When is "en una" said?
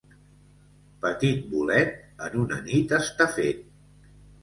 2.29-2.61